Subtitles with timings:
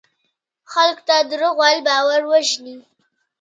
[0.71, 2.75] خلکو ته دروغ ویل باور وژني.